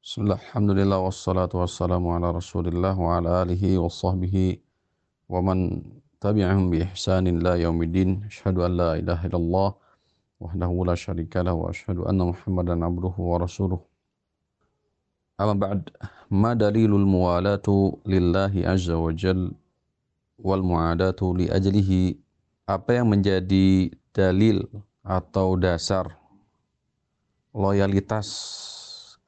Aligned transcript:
Bismillah, 0.00 0.40
alhamdulillah, 0.40 0.96
wassalatu 0.96 1.60
wassalamu 1.60 2.16
ala 2.16 2.32
rasulillah 2.32 2.96
wa 2.96 3.20
ala 3.20 3.44
alihi 3.44 3.76
wa 3.76 3.84
sahbihi 3.92 4.56
wa 5.28 5.44
man 5.44 5.84
tabi'ahum 6.16 6.72
bi 6.72 6.80
ihsanin 6.88 7.44
la 7.44 7.60
yaumiddin 7.60 8.24
Ashhadu 8.24 8.64
an 8.64 8.80
la 8.80 8.96
ilaha 8.96 9.28
illallah 9.28 9.70
wahdahu 10.40 10.88
la 10.88 10.96
syarika 10.96 11.44
lah 11.44 11.52
wa 11.52 11.68
ashhadu 11.68 12.08
anna 12.08 12.32
muhammadan 12.32 12.80
abduhu 12.80 13.28
wa 13.28 13.44
rasuluh 13.44 13.76
Amma 15.36 15.68
ba'd, 15.68 15.92
ma 16.32 16.56
dalilul 16.56 17.04
muwalatu 17.04 18.00
lillahi 18.08 18.64
azza 18.64 18.96
wa 18.96 19.12
jal 19.12 19.52
wal 20.40 20.64
mu'adatu 20.64 21.36
li 21.36 21.52
ajlihi? 21.52 22.16
Apa 22.64 23.04
yang 23.04 23.12
menjadi 23.12 23.92
dalil 24.16 24.64
atau 25.04 25.60
dasar 25.60 26.08
loyalitas 27.52 28.79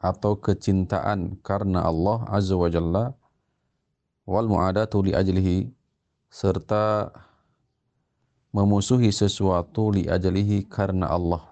atau 0.02 0.34
kecintaan 0.34 1.38
karena 1.46 1.86
Allah 1.86 2.26
Azza 2.26 2.58
wa 2.58 2.66
Jalla 2.66 3.14
wal 4.26 4.50
mu'adatu 4.50 5.06
li 5.06 5.14
ajlihi 5.14 5.70
serta 6.26 7.14
memusuhi 8.50 9.14
sesuatu 9.14 9.94
li 9.94 10.10
ajlihi 10.10 10.66
karena 10.66 11.06
Allah. 11.06 11.46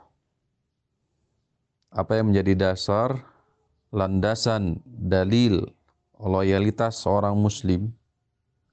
Apa 1.94 2.18
yang 2.18 2.34
menjadi 2.34 2.74
dasar 2.74 3.22
landasan 3.94 4.82
dalil 4.86 5.70
loyalitas 6.18 7.06
seorang 7.06 7.38
muslim 7.38 7.94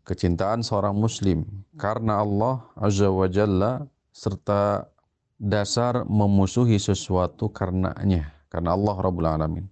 kecintaan 0.06 0.66
seorang 0.66 0.94
muslim 0.94 1.46
karena 1.78 2.22
Allah 2.22 2.66
Azza 2.78 3.10
wa 3.10 3.30
Jalla 3.30 3.86
serta 4.14 4.90
dasar 5.38 6.06
memusuhi 6.06 6.82
sesuatu 6.82 7.50
karenanya 7.50 8.37
karena 8.48 8.76
Allah 8.76 8.96
Rabbul 9.00 9.28
Alamin. 9.28 9.66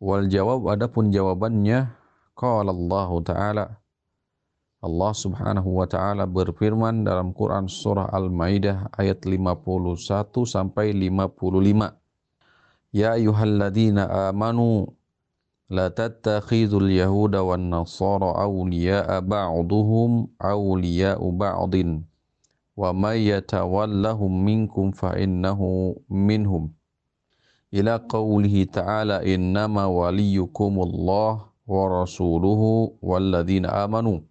Wal 0.00 0.28
jawab 0.28 0.68
adapun 0.68 1.08
jawabannya 1.08 1.92
qala 2.36 2.70
Allah 2.70 3.10
Ta'ala 3.24 3.66
Allah 4.84 5.16
Subhanahu 5.16 5.80
wa 5.80 5.88
taala 5.88 6.28
berfirman 6.28 7.08
dalam 7.08 7.32
Quran 7.32 7.72
surah 7.72 8.12
Al-Maidah 8.12 8.92
ayat 9.00 9.24
51 9.24 10.44
sampai 10.44 10.92
55. 10.92 12.92
Ya 12.92 13.16
ayyuhalladzina 13.16 14.28
amanu 14.28 14.92
wan 15.72 17.62
nasara 17.72 18.30
awliya'a 18.44 19.24
ba'duhum 19.24 20.28
awliya'u 20.36 21.32
ba'din 21.32 22.04
wa 22.76 22.92
may 22.92 23.32
yatawallahum 23.32 24.36
minkum 24.36 24.92
fa 24.92 25.16
innahu 25.16 25.96
minhum 26.12 26.76
ila 27.74 27.98
qawlihi 27.98 28.70
ta'ala 28.70 29.26
innama 29.26 29.90
waliyukumullah 29.90 31.50
wa 31.66 31.82
rasuluhu 31.90 32.94
walladzina 33.02 33.82
amanu. 33.82 34.22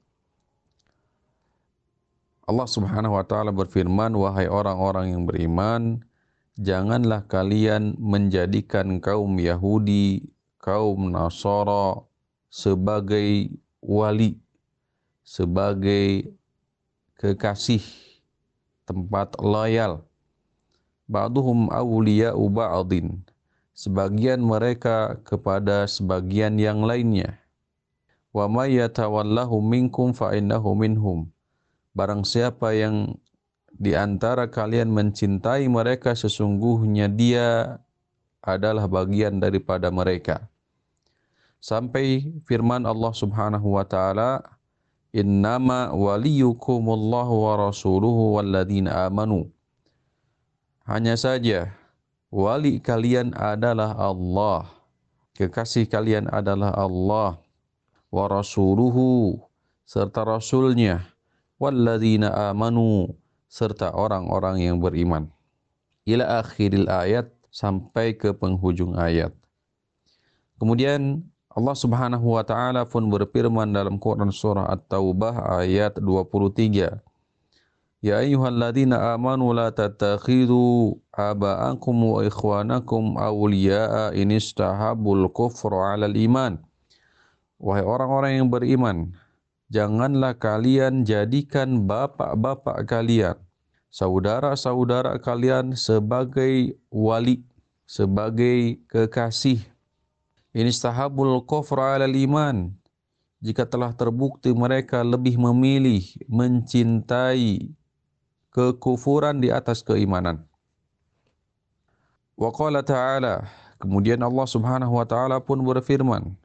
Allah 2.48 2.68
Subhanahu 2.68 3.20
wa 3.20 3.24
taala 3.28 3.52
berfirman 3.52 4.16
wahai 4.16 4.48
orang-orang 4.48 5.12
yang 5.12 5.24
beriman 5.28 6.08
janganlah 6.56 7.28
kalian 7.28 8.00
menjadikan 8.00 9.04
kaum 9.04 9.36
Yahudi 9.36 10.24
kaum 10.64 11.12
Nasara 11.12 12.00
sebagai 12.48 13.52
wali 13.84 14.40
sebagai 15.28 16.32
kekasih 17.20 17.84
tempat 18.88 19.36
loyal. 19.44 20.08
Ba'duhum 21.04 21.68
awliya'u 21.68 22.48
ba'din 22.48 23.24
sebagian 23.74 24.40
mereka 24.42 25.18
kepada 25.26 25.90
sebagian 25.90 26.62
yang 26.62 26.86
lainnya. 26.86 27.42
Wa 28.34 28.50
may 28.50 28.78
yatawallahu 28.78 29.62
minkum 29.62 30.14
fa 30.14 30.34
innahu 30.34 30.74
minhum. 30.74 31.30
Barang 31.94 32.26
siapa 32.26 32.74
yang 32.74 33.14
di 33.74 33.94
antara 33.94 34.50
kalian 34.50 34.90
mencintai 34.90 35.66
mereka 35.70 36.14
sesungguhnya 36.18 37.10
dia 37.10 37.78
adalah 38.42 38.90
bagian 38.90 39.38
daripada 39.38 39.90
mereka. 39.94 40.50
Sampai 41.64 42.34
firman 42.44 42.84
Allah 42.84 43.14
Subhanahu 43.16 43.78
wa 43.80 43.86
taala, 43.88 44.44
"Innama 45.16 45.94
waliyukumullahu 45.94 47.34
wa 47.48 47.54
rasuluhu 47.70 48.36
walladzina 48.42 49.08
amanu." 49.08 49.48
Hanya 50.84 51.16
saja 51.16 51.72
wali 52.34 52.82
kalian 52.82 53.38
adalah 53.38 53.94
Allah. 53.94 54.66
Kekasih 55.38 55.86
kalian 55.86 56.26
adalah 56.34 56.74
Allah. 56.74 57.38
Wa 58.10 58.26
rasuluhu 58.26 59.38
serta 59.86 60.26
rasulnya. 60.26 61.06
Walladzina 61.62 62.50
amanu 62.50 63.14
serta 63.46 63.94
orang-orang 63.94 64.66
yang 64.66 64.82
beriman. 64.82 65.30
Ila 66.10 66.42
akhiril 66.42 66.90
ayat 66.90 67.30
sampai 67.54 68.18
ke 68.18 68.34
penghujung 68.34 68.98
ayat. 68.98 69.32
Kemudian 70.58 71.22
Allah 71.54 71.78
Subhanahu 71.78 72.34
wa 72.34 72.42
taala 72.42 72.82
pun 72.90 73.06
berfirman 73.14 73.70
dalam 73.70 74.02
Quran 74.02 74.34
surah 74.34 74.74
At-Taubah 74.74 75.62
ayat 75.62 76.02
23 76.02 76.98
Ya 78.04 78.20
ayyuhalladzina 78.20 79.16
amanu 79.16 79.56
la 79.56 79.72
tattakhidhu 79.72 81.00
aba'akum 81.16 81.96
wa 82.04 82.20
ikhwanakum 82.28 83.16
awliya'a 83.16 84.12
in 84.12 84.28
istahabul 84.36 85.32
kufra 85.32 85.96
'alal 85.96 86.12
iman. 86.12 86.60
Wahai 87.64 87.88
orang-orang 87.88 88.44
yang 88.44 88.52
beriman, 88.52 89.16
janganlah 89.72 90.36
kalian 90.36 91.08
jadikan 91.08 91.88
bapak-bapak 91.88 92.84
kalian, 92.92 93.40
saudara-saudara 93.88 95.16
kalian 95.24 95.72
sebagai 95.80 96.76
wali, 96.92 97.48
sebagai 97.88 98.84
kekasih. 98.92 99.64
In 100.52 100.68
istahabul 100.68 101.40
kufra 101.48 101.96
'alal 101.96 102.20
iman. 102.20 102.76
Jika 103.40 103.64
telah 103.64 103.96
terbukti 103.96 104.52
mereka 104.52 105.08
lebih 105.08 105.40
memilih 105.40 106.04
mencintai 106.28 107.72
kekufuran 108.54 109.42
di 109.42 109.50
atas 109.50 109.82
keimanan. 109.82 110.46
Wa 112.38 112.54
qala 112.54 112.86
ta'ala, 112.86 113.50
kemudian 113.82 114.22
Allah 114.22 114.46
Subhanahu 114.46 114.94
wa 114.94 115.06
taala 115.10 115.42
pun 115.42 115.58
berfirman, 115.66 116.38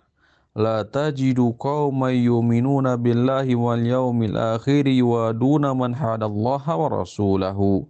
La 0.57 0.83
tajidu 0.83 1.55
qauman 1.55 2.11
yu'minuna 2.17 2.97
billahi 2.99 3.55
wal 3.55 3.79
yaumil 3.79 4.35
akhir 4.35 4.89
wa 5.05 5.31
duna 5.31 5.71
man 5.77 5.95
hadallaha 5.95 6.73
wa 6.75 6.89
rasulahu. 7.05 7.87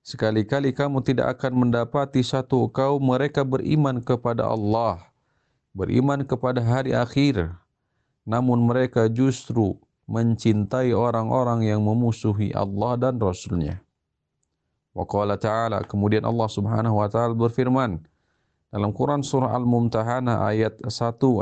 Sekali-kali 0.00 0.74
kamu 0.74 1.06
tidak 1.06 1.38
akan 1.38 1.68
mendapati 1.68 2.24
satu 2.24 2.66
kaum 2.72 2.98
mereka 2.98 3.46
beriman 3.46 4.02
kepada 4.02 4.48
Allah, 4.48 4.98
beriman 5.70 6.26
kepada 6.26 6.58
hari 6.64 6.96
akhir, 6.96 7.52
namun 8.26 8.58
mereka 8.58 9.06
justru 9.06 9.78
mencintai 10.10 10.90
orang-orang 10.90 11.70
yang 11.70 11.86
memusuhi 11.86 12.50
Allah 12.50 12.98
dan 12.98 13.22
Rasulnya. 13.22 13.78
Wa 14.90 15.06
qala 15.06 15.38
ta'ala, 15.38 15.86
kemudian 15.86 16.26
Allah 16.26 16.50
subhanahu 16.50 16.98
wa 16.98 17.06
ta'ala 17.06 17.30
berfirman, 17.38 18.02
dalam 18.74 18.90
Quran 18.90 19.22
surah 19.22 19.54
Al-Mumtahanah 19.54 20.50
ayat 20.50 20.82
1 20.82 20.90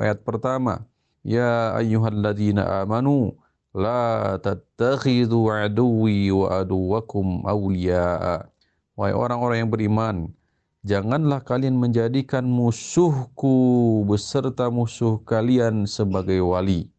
ayat 0.05 0.21
pertama, 0.21 0.85
Ya 1.25 1.73
ayyuhalladzina 1.81 2.85
amanu, 2.85 3.33
la 3.73 4.37
tattakhidhu 4.37 5.49
aduwi 5.49 6.29
wa 6.29 6.61
aduwakum 6.61 7.49
awliya'a. 7.49 8.53
Wahai 9.01 9.17
orang-orang 9.17 9.65
yang 9.65 9.73
beriman, 9.73 10.17
janganlah 10.85 11.41
kalian 11.41 11.81
menjadikan 11.81 12.45
musuhku 12.45 13.57
beserta 14.05 14.69
musuh 14.69 15.25
kalian 15.25 15.89
sebagai 15.89 16.45
wali 16.45 16.93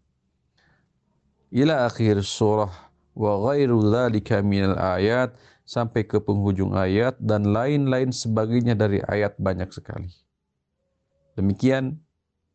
ila 1.49 1.89
akhir 1.89 2.21
surah 2.21 2.69
wa 3.17 3.31
ghairu 3.49 3.81
dzalika 3.81 4.41
minal 4.45 4.77
ayat 4.77 5.33
sampai 5.65 6.05
ke 6.05 6.17
penghujung 6.17 6.73
ayat 6.73 7.17
dan 7.21 7.49
lain-lain 7.53 8.09
sebagainya 8.09 8.73
dari 8.73 9.01
ayat 9.05 9.37
banyak 9.37 9.69
sekali. 9.69 10.09
Demikian 11.37 12.01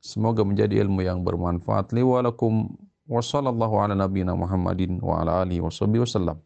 semoga 0.03 0.45
menjadi 0.45 0.83
ilmu 0.85 1.01
yang 1.01 1.23
bermanfaat 1.25 1.95
li 1.97 2.03
walakum 2.05 2.75
wa 3.09 3.23
sallallahu 3.23 3.81
ala 3.81 3.97
nabiyina 3.97 4.37
Muhammadin 4.37 5.01
wa 5.01 5.23
ala 5.25 5.47
alihi 5.47 5.63
wasallam. 5.65 6.43